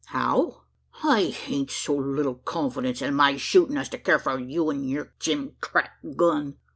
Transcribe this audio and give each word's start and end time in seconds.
"How?" 0.05 0.63
"I 1.03 1.25
hain't 1.25 1.69
so 1.69 1.93
little 1.95 2.33
confidence 2.33 3.03
in 3.03 3.13
my 3.13 3.37
shootin' 3.37 3.77
as 3.77 3.87
to 3.89 3.99
care 3.99 4.17
for 4.17 4.39
you 4.39 4.71
an' 4.71 4.83
yur 4.83 5.13
jim 5.19 5.57
crack 5.59 5.91
gun! 6.15 6.57